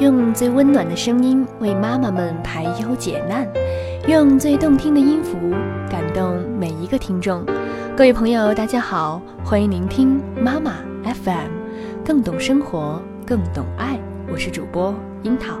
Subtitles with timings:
[0.00, 3.46] 用最温暖的声音为妈妈们排忧解难，
[4.08, 5.36] 用最动听的音符
[5.90, 7.44] 感动每一个听众。
[7.94, 11.50] 各位朋友，大家好，欢迎聆听妈妈 FM，
[12.02, 14.00] 更懂生活，更懂爱。
[14.32, 15.58] 我是主播樱桃。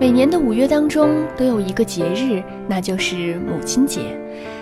[0.00, 4.18] 每年的五月当中都有一个节日，那就是母亲节。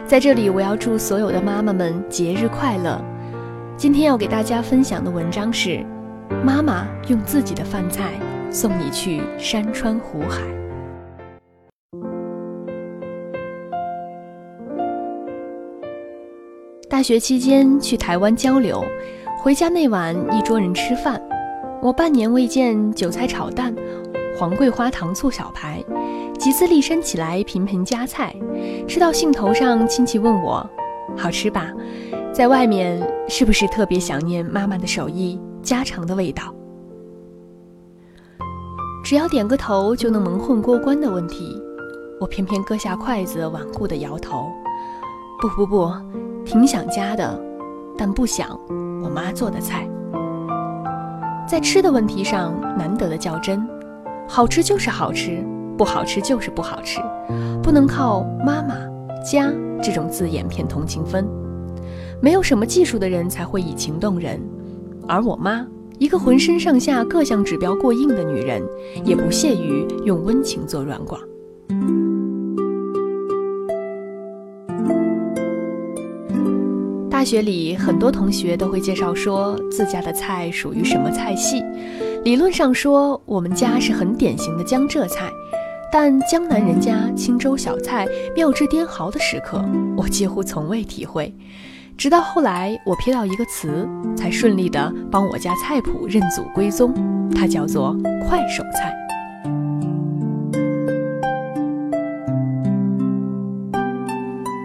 [0.08, 3.00] 在这里，我要祝所有的妈妈们节日快乐。
[3.76, 5.86] 今天要给大家分享的文章是。
[6.44, 8.12] 妈妈用自己的饭菜
[8.50, 10.40] 送你去山川湖海。
[16.88, 18.84] 大学期间去台湾交流，
[19.42, 21.20] 回家那晚一桌人吃饭，
[21.80, 23.74] 我半年未见韭菜炒蛋、
[24.38, 25.82] 黄桂花糖醋小排，
[26.38, 28.34] 几次立身起来频频夹菜，
[28.86, 30.68] 吃到兴头上，亲戚问我
[31.16, 31.72] ：“好吃吧？
[32.32, 36.52] 在外面是不是特别想念妈妈的手艺？”家常的味道，
[39.04, 41.62] 只要点个头就能蒙混过关的问题，
[42.18, 44.50] 我偏偏搁下筷子，顽固的摇头。
[45.40, 45.92] 不不不，
[46.44, 47.40] 挺想家的，
[47.96, 48.58] 但不想
[49.02, 49.88] 我妈做的菜。
[51.48, 53.64] 在吃的问题上，难得的较真，
[54.28, 55.44] 好吃就是好吃，
[55.78, 57.00] 不好吃就是不好吃，
[57.62, 58.74] 不能靠妈妈、
[59.24, 59.52] 家
[59.82, 61.24] 这种字眼骗同情分。
[62.20, 64.40] 没有什么技术的人才会以情动人。
[65.08, 65.66] 而我妈，
[65.98, 68.62] 一个浑身上下各项指标过硬的女人，
[69.04, 71.20] 也不屑于用温情做软广。
[77.10, 81.62] 大学里，很多同学都会介绍说自家的菜属于什么菜系。
[82.24, 85.30] 理论上说，我们家是很典型的江浙菜，
[85.92, 89.64] 但江南人家清粥小菜、妙至颠毫的时刻，
[89.96, 91.32] 我几乎从未体会。
[91.96, 96.92] 直到后来，我瞥到一个词，才顺利的帮我家菜谱认祖归宗，
[97.34, 97.96] 它叫做
[98.28, 98.92] 快手菜。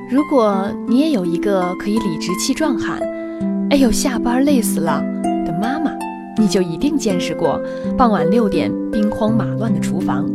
[0.09, 2.99] 如果你也有一个可以理直气壮喊
[3.69, 5.03] “哎呦，下班累死了”
[5.45, 5.91] 的妈妈，
[6.37, 7.61] 你就一定见识过
[7.95, 10.25] 傍晚六点兵荒马乱的厨房，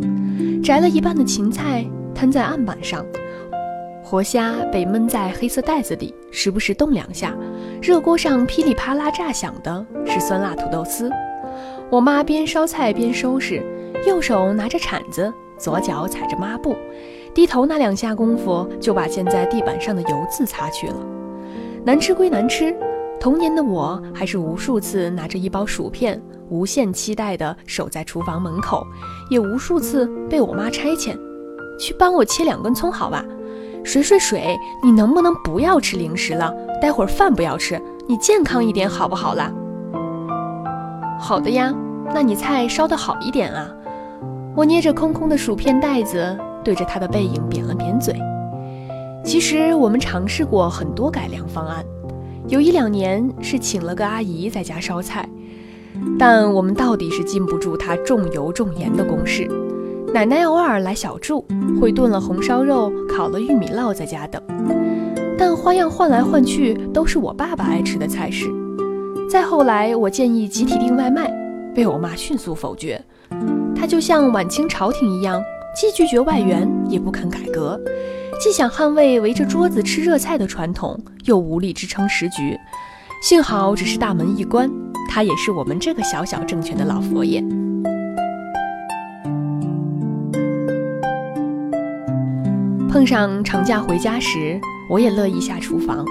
[0.63, 1.85] 摘了一半的芹菜
[2.15, 3.05] 摊在案板上。
[4.13, 7.35] 活虾被闷在黑色袋子里，时不时动两下。
[7.81, 11.11] 热锅上噼里啪啦炸响的是酸辣土豆丝。
[11.89, 13.65] 我妈边烧菜边收拾，
[14.07, 16.77] 右手拿着铲子，左脚踩着抹布，
[17.33, 20.97] 低头那两下功夫就把溅在地板上的油渍擦去了。
[21.83, 22.77] 难吃归难吃，
[23.19, 28.87] 童年的我还是无数次拿着一包薯片，无限期待地守在厨房门口，
[29.31, 31.17] 也无数次被我妈差遣，
[31.79, 33.25] 去帮我切两根葱，好吧。
[33.85, 36.53] 水水水，你能不能不要吃零食了？
[36.81, 39.53] 待会儿饭不要吃，你健康一点好不好啦？
[41.19, 41.73] 好的呀，
[42.15, 43.69] 那你菜烧得好一点啊。
[44.55, 48.15] 我捏着空空的薯片袋子，对着他的背影扁了扁嘴。
[49.25, 51.85] 其实我们尝试过很多改良方案，
[52.49, 55.29] 有一两年是请了个阿姨在家烧菜，
[56.19, 59.49] 但我们到底是禁不住她重油重盐的攻势。
[60.13, 61.43] 奶奶偶尔来小住，
[61.81, 64.43] 会炖了红烧肉、烤了玉米烙在家等，
[65.39, 68.51] 但花样换来换去都是我爸爸爱吃的菜式。
[69.31, 71.33] 再后来，我建议集体订外卖，
[71.75, 73.03] 被我妈迅速否决。
[73.75, 75.43] 她就像晚清朝廷一样，
[75.75, 77.81] 既拒绝外援，也不肯改革，
[78.39, 82.55] 既想捍卫围着桌子吃热菜的传统，又无力支撑时局。
[83.23, 84.71] 幸好只是大门一关，
[85.09, 87.43] 她也是我们这个小小政权的老佛爷。
[92.93, 96.05] 碰上长假回家时，我也乐意下厨房。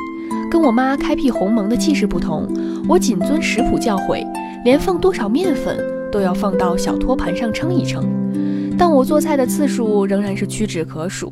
[0.50, 2.52] 跟我妈开辟鸿蒙的气势不同，
[2.90, 4.26] 我谨遵食谱教诲，
[4.66, 5.78] 连放多少面粉
[6.12, 8.04] 都要放到小托盘上称一称。
[8.80, 11.32] 但我做菜的次数仍然是屈指可数。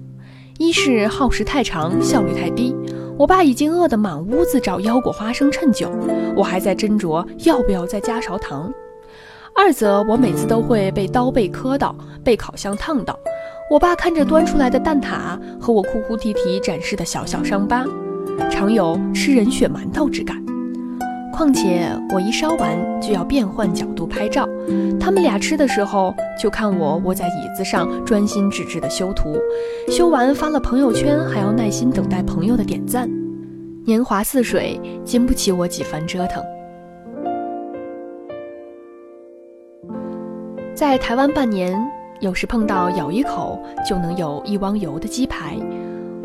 [0.60, 2.76] 一是耗时太长，效率太低，
[3.18, 5.90] 我爸已经饿得满屋子找腰果、花生、趁酒，
[6.36, 8.72] 我还在斟酌要不要再加勺糖。
[9.62, 13.20] 二则我每次都会被刀背磕到，被烤箱烫到。
[13.70, 17.86] 我爸看着端出来的蛋挞和我哭哭啼啼展示的小小伤疤，
[18.50, 20.42] 常有吃人血馒头之感。
[21.34, 24.48] 况且我一烧完就要变换角度拍照，
[24.98, 29.38] 他们俩吃的时候就看我窝在椅子上专心致志地修图，
[29.90, 33.10] 修完发了朋友圈还要耐心等待朋友的点赞。
[33.84, 36.42] 年华似水，经不起我几番折腾。
[40.80, 41.78] 在台湾半年。
[42.22, 45.58] 有时碰到咬一口就能有一汪油的鸡排，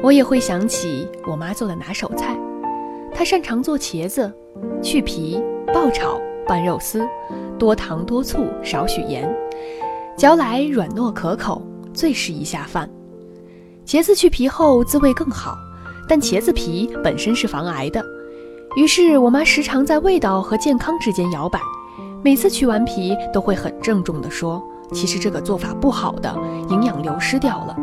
[0.00, 2.36] 我也会想起我妈做的拿手菜。
[3.12, 4.32] 她擅长做茄子，
[4.80, 5.42] 去皮、
[5.72, 7.04] 爆炒、拌肉丝，
[7.58, 9.28] 多糖多醋少许盐，
[10.16, 11.60] 嚼来软糯可口，
[11.92, 12.88] 最适宜下饭。
[13.84, 15.56] 茄子去皮后滋味更好，
[16.08, 18.04] 但茄子皮本身是防癌的，
[18.76, 21.58] 于是我妈时常在味道和健康之间摇摆。
[22.24, 26.34] 每次去完皮，都会很郑重地说：“其实这个做法不好的，
[26.70, 27.76] 营养流失掉了。”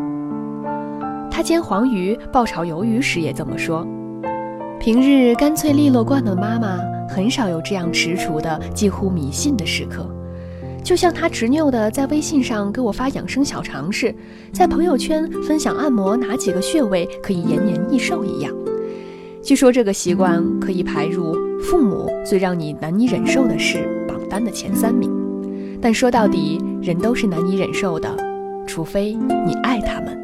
[1.30, 3.86] 他煎黄鱼、爆炒鱿鱼时也这么说。
[4.80, 10.10] 平日干脆利落惯的妈妈，很少有这样踟蹰的、近乎迷信的时刻。
[10.84, 14.12] 就像他执拗地在微信上给我发养生小常识，
[14.52, 18.52] 在朋友圈分享按摩哪几个穴位可以延年益寿一样。
[19.44, 23.88] 据说这个习惯可以排入父母最让你难以忍受的事
[24.32, 25.12] 单的前三名。
[25.82, 28.10] 但说到底，人都是难以忍受的，
[28.66, 29.14] 除非
[29.46, 30.18] 你爱他们。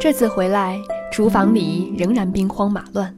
[0.00, 0.80] 这次回来，
[1.12, 3.14] 厨房里仍然兵荒马乱，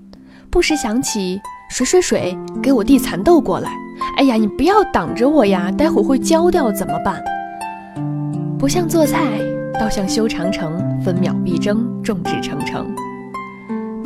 [0.50, 1.40] 不时想起
[1.70, 3.70] 水水水，给我递蚕豆过来。
[4.18, 7.24] 哎呀，你不要挡着我呀，待会会焦掉怎么办？
[8.58, 9.38] 不像做菜，
[9.80, 12.86] 倒像修长城，分秒必争，众志成城。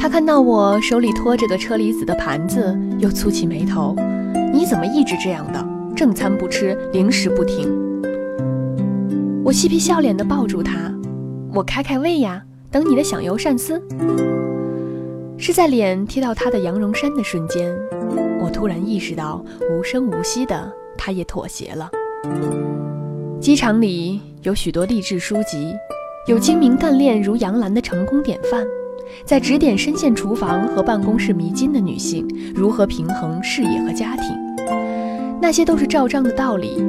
[0.08, 3.94] 看到我手里托着个车厘子的盘子，又蹙起眉头
[4.52, 5.68] ：“你怎么一直这样的？
[5.94, 7.68] 正餐不吃，零食不停。”
[9.44, 10.92] 我嬉皮笑脸地抱住他
[11.54, 13.82] ：“我开开胃呀。”等你的响油鳝丝，
[15.38, 17.74] 是在脸贴到他的羊绒衫的瞬间，
[18.42, 21.90] 我突然意识到，无声无息的他也妥协了。
[23.40, 25.72] 机场里有许多励志书籍，
[26.26, 28.66] 有精明干练如杨澜的成功典范，
[29.24, 34.36] 在指点深陷厨房和办公室迷津的女性如何平衡事业和家庭。
[35.40, 36.82] 那些都是照章的道理，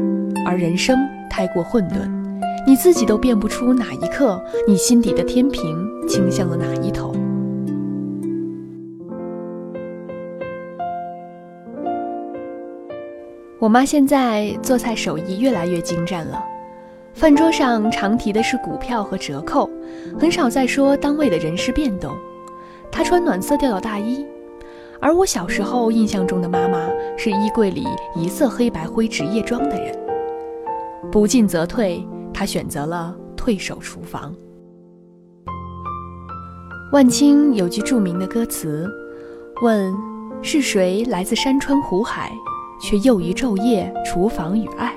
[0.45, 0.97] 而人生
[1.29, 2.09] 太过混沌。
[2.67, 5.77] 你自己都辨不出哪一刻，你心底的天平
[6.07, 7.15] 倾向了哪一头。
[13.59, 16.43] 我妈现在做菜手艺越来越精湛了，
[17.19, 19.69] 饭桌上常提的是股票和折扣，
[20.17, 22.15] 很少再说单位的人事变动。
[22.89, 24.25] 她穿暖色调的大衣，
[25.01, 26.87] 而我小时候印象中的妈妈
[27.17, 27.85] 是衣柜里
[28.15, 29.93] 一色黑白灰职业装的人。
[31.11, 32.01] 不进则退。
[32.31, 34.33] 他选择了退守厨房。
[36.93, 38.89] 万青有句著名的歌词
[39.61, 39.93] ：“问
[40.41, 42.31] 是谁来自山川湖海，
[42.81, 44.95] 却又于昼夜厨房与爱。”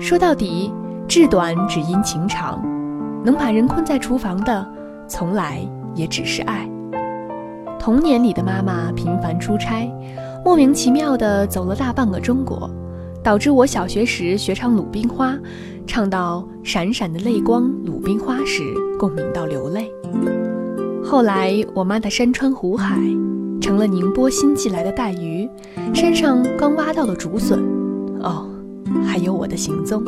[0.00, 0.72] 说到底，
[1.10, 2.62] 志短只因情长，
[3.24, 4.64] 能把人困在厨房的，
[5.08, 5.58] 从来
[5.92, 6.70] 也只是爱。
[7.80, 9.92] 童年里的妈妈频繁出差，
[10.44, 12.70] 莫名其妙地走了大半个中国。
[13.24, 15.32] 导致我小学时学唱《鲁冰花》，
[15.84, 18.62] 唱到“闪闪的泪光鲁冰花”时，
[18.96, 19.92] 共鸣到流泪。
[21.04, 22.96] 后来我妈的山川湖海，
[23.60, 25.50] 成了宁波新寄来的带鱼，
[25.92, 27.58] 山上刚挖到的竹笋，
[28.20, 28.48] 哦，
[29.04, 30.02] 还有我的行踪。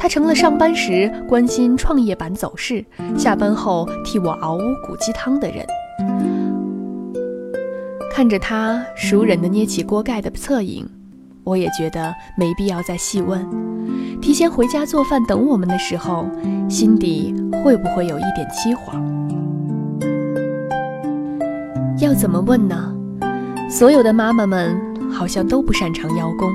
[0.00, 2.82] 他成了上班时关心创业板走势，
[3.18, 5.62] 下班后替我熬乌骨鸡汤的人。
[8.10, 10.88] 看着他熟人的捏起锅盖的侧影。
[11.44, 13.46] 我也觉得没必要再细问，
[14.22, 16.24] 提前回家做饭等我们的时候，
[16.66, 19.02] 心底会不会有一点凄惶？
[21.98, 22.94] 要怎么问呢？
[23.68, 24.74] 所有的妈妈们
[25.10, 26.50] 好像都不擅长邀功，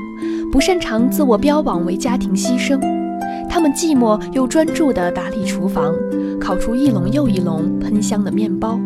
[0.51, 2.79] 不擅长自我标榜为家庭牺牲，
[3.55, 5.95] 他们寂寞又专注地打理厨房，
[6.41, 8.77] 烤出一笼又一笼喷香的面包，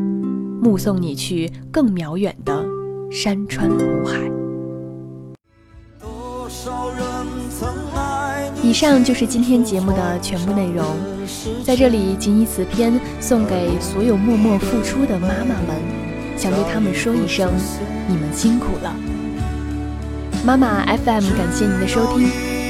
[0.61, 2.63] 目送你去更渺远的
[3.09, 4.31] 山川湖海。
[8.61, 10.85] 以上就是今天节目的全部内容，
[11.63, 15.81] 在这里谨以此篇送给所有默默付出的妈妈们，
[16.38, 17.49] 想对他们说一声：
[18.07, 18.95] 你们辛苦了。
[20.45, 22.29] 妈妈 FM 感谢您的收听，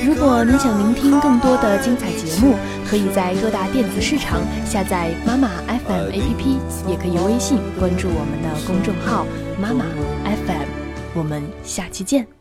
[0.09, 2.55] 如果您想聆听更多的精彩节目，
[2.89, 9.27] 可以在各大电子市场下载妈妈 FM APP，也可以微信关注我们的公众号
[9.61, 9.85] 妈妈
[10.25, 10.65] FM。
[11.13, 12.38] 我们下期见。